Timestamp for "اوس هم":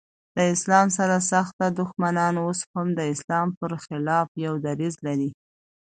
2.45-2.87